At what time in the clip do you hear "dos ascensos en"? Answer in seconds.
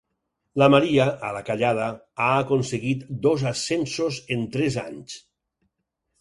3.27-4.49